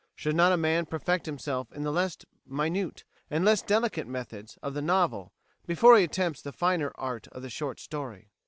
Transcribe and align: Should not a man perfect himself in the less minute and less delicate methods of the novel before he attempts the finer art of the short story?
Should 0.15 0.35
not 0.35 0.51
a 0.51 0.57
man 0.57 0.87
perfect 0.87 1.27
himself 1.27 1.71
in 1.71 1.83
the 1.83 1.91
less 1.91 2.17
minute 2.47 3.03
and 3.29 3.45
less 3.45 3.61
delicate 3.61 4.07
methods 4.07 4.57
of 4.63 4.73
the 4.73 4.81
novel 4.81 5.31
before 5.67 5.95
he 5.95 6.03
attempts 6.03 6.41
the 6.41 6.51
finer 6.51 6.91
art 6.95 7.27
of 7.27 7.43
the 7.43 7.51
short 7.51 7.79
story? 7.79 8.31